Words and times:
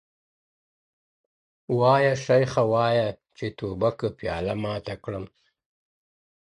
وایه 1.77 2.13
شیخه 2.25 2.63
وایه 2.71 3.09
چي 3.37 3.47
توبه 3.57 3.89
که 3.99 4.07
پیاله 4.17 4.53
ماته 4.63 4.95
کړم, 5.03 5.25